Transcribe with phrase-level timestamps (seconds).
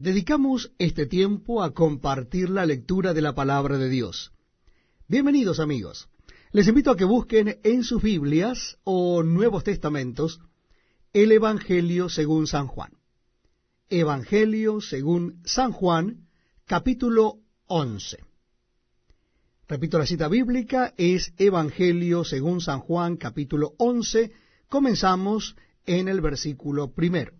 [0.00, 4.32] Dedicamos este tiempo a compartir la lectura de la palabra de Dios.
[5.08, 6.08] Bienvenidos amigos.
[6.52, 10.40] Les invito a que busquen en sus Biblias o Nuevos Testamentos
[11.12, 12.92] el Evangelio según San Juan.
[13.90, 16.28] Evangelio según San Juan,
[16.64, 18.24] capítulo 11.
[19.68, 24.32] Repito la cita bíblica, es Evangelio según San Juan, capítulo 11.
[24.66, 27.39] Comenzamos en el versículo primero.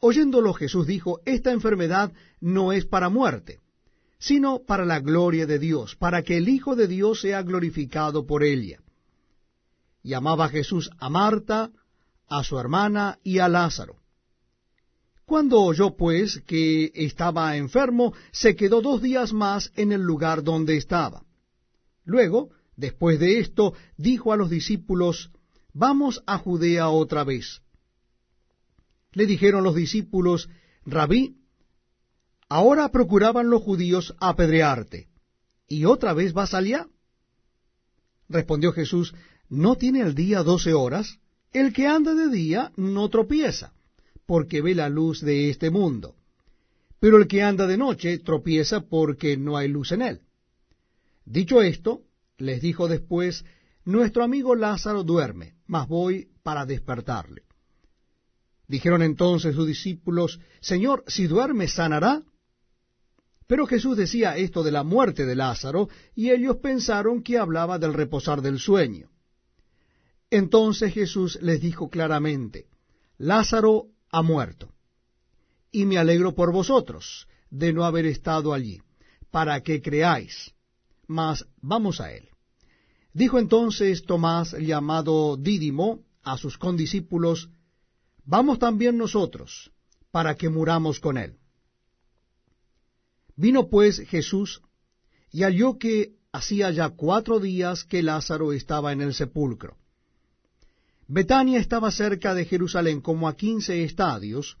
[0.00, 3.60] Oyéndolo Jesús dijo, Esta enfermedad no es para muerte,
[4.18, 8.44] sino para la gloria de Dios, para que el Hijo de Dios sea glorificado por
[8.44, 8.80] ella.
[10.02, 11.70] Y amaba Jesús a Marta,
[12.28, 13.96] a su hermana y a Lázaro.
[15.24, 20.76] Cuando oyó pues que estaba enfermo, se quedó dos días más en el lugar donde
[20.76, 21.24] estaba.
[22.04, 25.30] Luego, después de esto, dijo a los discípulos,
[25.72, 27.60] Vamos a Judea otra vez.
[29.16, 30.50] Le dijeron los discípulos,
[30.84, 31.38] Rabí,
[32.50, 35.08] ahora procuraban los judíos apedrearte,
[35.66, 36.86] ¿y otra vez vas allá?
[38.28, 39.14] Respondió Jesús,
[39.48, 41.18] ¿no tiene el día doce horas?
[41.54, 43.72] El que anda de día no tropieza,
[44.26, 46.14] porque ve la luz de este mundo.
[47.00, 50.20] Pero el que anda de noche tropieza porque no hay luz en él.
[51.24, 52.02] Dicho esto,
[52.36, 53.46] les dijo después,
[53.86, 57.45] Nuestro amigo Lázaro duerme, mas voy para despertarle.
[58.68, 62.22] Dijeron entonces sus discípulos, Señor, si duerme, sanará.
[63.46, 67.94] Pero Jesús decía esto de la muerte de Lázaro, y ellos pensaron que hablaba del
[67.94, 69.10] reposar del sueño.
[70.30, 72.66] Entonces Jesús les dijo claramente,
[73.18, 74.72] Lázaro ha muerto,
[75.70, 78.80] y me alegro por vosotros de no haber estado allí,
[79.30, 80.52] para que creáis.
[81.06, 82.28] Mas vamos a él.
[83.12, 87.48] Dijo entonces Tomás, llamado Dídimo, a sus condiscípulos,
[88.26, 89.70] vamos también nosotros,
[90.10, 91.38] para que muramos con él.
[93.36, 94.62] Vino pues Jesús,
[95.30, 99.76] y halló que hacía ya cuatro días que Lázaro estaba en el sepulcro.
[101.08, 104.56] Betania estaba cerca de Jerusalén como a quince estadios,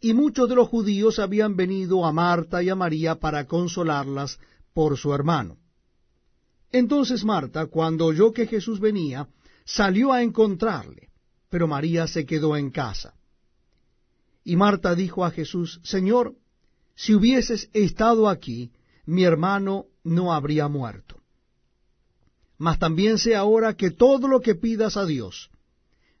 [0.00, 4.40] y muchos de los judíos habían venido a Marta y a María para consolarlas
[4.74, 5.58] por su hermano.
[6.72, 9.28] Entonces Marta, cuando oyó que Jesús venía,
[9.64, 11.11] salió a encontrarle
[11.52, 13.12] pero María se quedó en casa.
[14.42, 16.34] Y Marta dijo a Jesús, Señor,
[16.94, 18.72] si hubieses estado aquí,
[19.04, 21.20] mi hermano no habría muerto.
[22.56, 25.50] Mas también sé ahora que todo lo que pidas a Dios,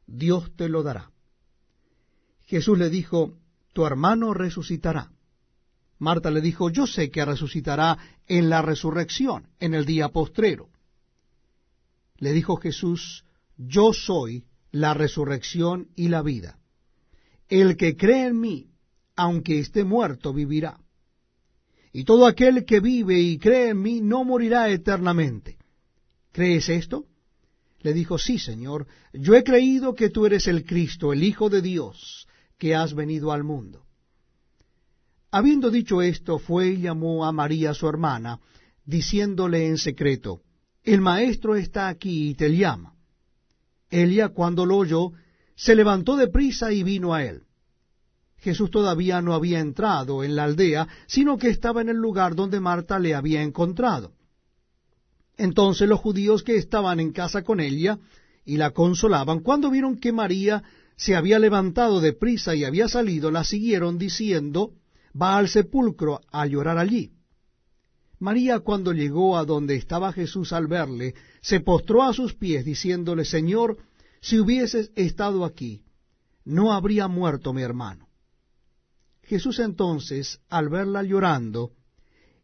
[0.06, 1.10] Dios te lo dará.
[2.44, 3.32] Jesús le dijo,
[3.72, 5.12] tu hermano resucitará.
[5.98, 10.68] Marta le dijo, yo sé que resucitará en la resurrección, en el día postrero.
[12.18, 13.24] Le dijo Jesús,
[13.56, 16.58] yo soy la resurrección y la vida.
[17.48, 18.70] El que cree en mí,
[19.14, 20.80] aunque esté muerto, vivirá.
[21.92, 25.58] Y todo aquel que vive y cree en mí no morirá eternamente.
[26.32, 27.06] ¿Crees esto?
[27.80, 31.60] Le dijo, sí, Señor, yo he creído que tú eres el Cristo, el Hijo de
[31.60, 33.84] Dios, que has venido al mundo.
[35.30, 38.40] Habiendo dicho esto, fue y llamó a María su hermana,
[38.84, 40.40] diciéndole en secreto,
[40.82, 42.94] El Maestro está aquí y te llama.
[43.92, 45.12] Elia, cuando lo oyó,
[45.54, 47.42] se levantó de prisa y vino a él.
[48.38, 52.58] Jesús todavía no había entrado en la aldea, sino que estaba en el lugar donde
[52.58, 54.14] Marta le había encontrado.
[55.36, 57.98] Entonces los judíos que estaban en casa con ella
[58.44, 60.64] y la consolaban, cuando vieron que María
[60.96, 64.72] se había levantado de prisa y había salido, la siguieron diciendo,
[65.20, 67.12] va al sepulcro a llorar allí.
[68.22, 73.24] María cuando llegó a donde estaba Jesús al verle, se postró a sus pies diciéndole,
[73.24, 73.78] Señor,
[74.20, 75.82] si hubieses estado aquí,
[76.44, 78.08] no habría muerto mi hermano.
[79.24, 81.72] Jesús entonces, al verla llorando,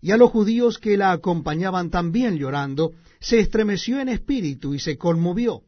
[0.00, 4.99] y a los judíos que la acompañaban también llorando, se estremeció en espíritu y se
[4.99, 5.62] conmovió,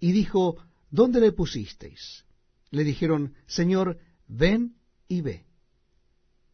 [0.00, 0.58] y dijo,
[0.90, 2.26] ¿Dónde le pusisteis?
[2.70, 3.96] Le dijeron, Señor,
[4.28, 4.76] ven
[5.08, 5.46] y ve.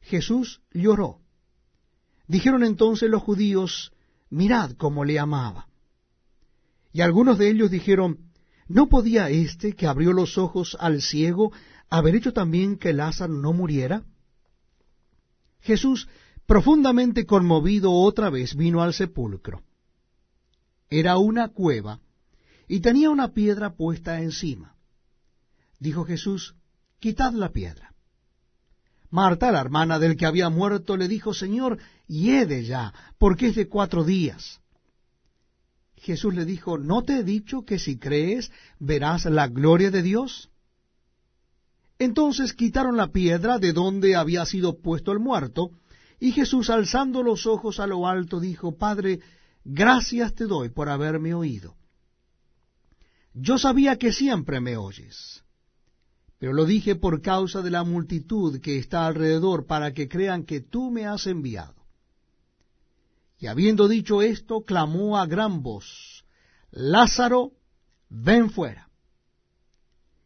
[0.02, 1.19] Jesús lloró.
[2.30, 3.92] Dijeron entonces los judíos,
[4.28, 5.66] mirad cómo le amaba.
[6.92, 8.30] Y algunos de ellos dijeron,
[8.68, 11.50] ¿no podía éste que abrió los ojos al ciego
[11.88, 14.04] haber hecho también que Lázaro no muriera?
[15.58, 16.06] Jesús,
[16.46, 19.64] profundamente conmovido otra vez vino al sepulcro.
[20.88, 21.98] Era una cueva
[22.68, 24.76] y tenía una piedra puesta encima.
[25.80, 26.54] Dijo Jesús,
[27.00, 27.89] quitad la piedra.
[29.10, 33.68] Marta, la hermana del que había muerto, le dijo, Señor, hiede ya, porque es de
[33.68, 34.60] cuatro días.
[35.96, 40.50] Jesús le dijo, ¿no te he dicho que si crees verás la gloria de Dios?
[41.98, 45.70] Entonces quitaron la piedra de donde había sido puesto el muerto,
[46.18, 49.20] y Jesús, alzando los ojos a lo alto, dijo, Padre,
[49.64, 51.76] gracias te doy por haberme oído.
[53.34, 55.44] Yo sabía que siempre me oyes,
[56.40, 60.62] pero lo dije por causa de la multitud que está alrededor, para que crean que
[60.62, 61.74] tú me has enviado.
[63.38, 66.24] Y habiendo dicho esto, clamó a gran voz,
[66.70, 67.52] Lázaro,
[68.08, 68.88] ven fuera.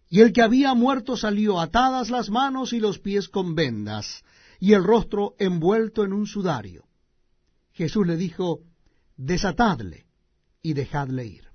[0.09, 4.23] Y el que había muerto salió atadas las manos y los pies con vendas,
[4.61, 6.85] y el rostro envuelto en un sudario.
[7.73, 8.61] Jesús le dijo,
[9.17, 10.07] desatadle
[10.63, 11.54] y dejadle ir.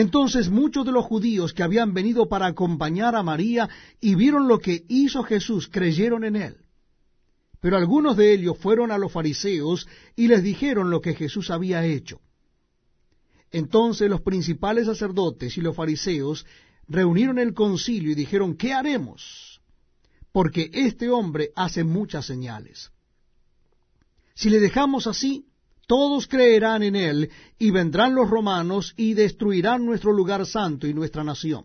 [0.00, 3.68] Entonces muchos de los judíos que habían venido para acompañar a María
[4.00, 6.56] y vieron lo que hizo Jesús, creyeron en él.
[7.60, 11.84] Pero algunos de ellos fueron a los fariseos y les dijeron lo que Jesús había
[11.84, 12.20] hecho.
[13.50, 16.46] Entonces los principales sacerdotes y los fariseos
[16.86, 19.60] reunieron el concilio y dijeron, ¿qué haremos?
[20.30, 22.92] Porque este hombre hace muchas señales.
[24.36, 25.46] Si le dejamos así,
[25.88, 31.24] todos creerán en él, y vendrán los romanos y destruirán nuestro lugar santo y nuestra
[31.24, 31.64] nación.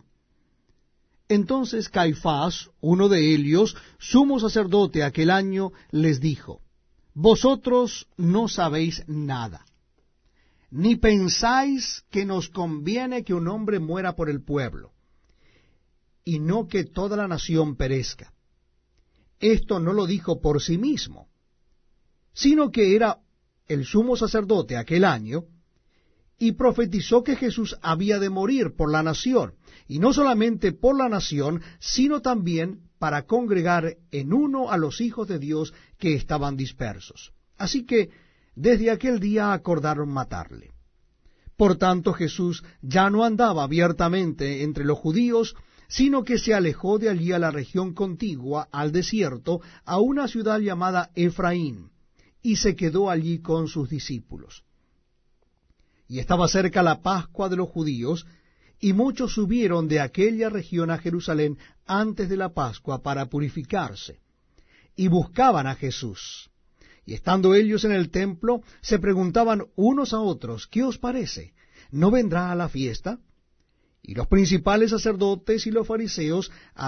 [1.28, 6.62] Entonces Caifás, uno de ellos, sumo sacerdote aquel año, les dijo,
[7.14, 9.66] Vosotros no sabéis nada,
[10.72, 14.94] ni pensáis que nos conviene que un hombre muera por el pueblo,
[16.24, 18.34] y no que toda la nación perezca.
[19.42, 21.28] Esto no lo dijo por sí mismo,
[22.34, 23.20] sino que era
[23.68, 25.46] el sumo sacerdote aquel año,
[26.38, 29.54] y profetizó que Jesús había de morir por la nación,
[29.88, 35.28] y no solamente por la nación, sino también para congregar en uno a los hijos
[35.28, 37.34] de Dios que estaban dispersos.
[37.58, 38.10] Así que
[38.56, 40.72] desde aquel día acordaron matarle.
[41.56, 45.56] Por tanto Jesús ya no andaba abiertamente entre los judíos,
[45.88, 50.60] sino que se alejó de allí a la región contigua, al desierto, a una ciudad
[50.60, 51.93] llamada Efraín,
[52.44, 54.64] y se quedó allí con sus discípulos.
[56.08, 58.28] Y estaba cerca la Pascua de los judíos,
[58.80, 61.58] y muchos subieron de aquella región a Jerusalén
[61.88, 64.20] antes de la Pascua para purificarse,
[64.96, 66.52] y buscaban a Jesús.
[67.06, 71.54] Y estando ellos en el templo, se preguntaban unos a otros, ¿qué os parece?
[71.92, 73.20] ¿No vendrá a la fiesta?
[74.02, 76.52] Y los principales sacerdotes y los fariseos